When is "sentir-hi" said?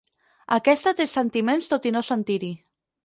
2.09-2.51